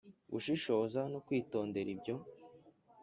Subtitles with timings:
[0.31, 2.15] gushishoza no kwitondera ibyo